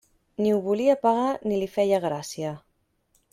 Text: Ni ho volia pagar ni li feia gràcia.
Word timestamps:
Ni 0.45 0.53
ho 0.53 0.61
volia 0.67 0.95
pagar 1.03 1.35
ni 1.51 1.59
li 1.65 1.67
feia 1.75 2.01
gràcia. 2.07 2.55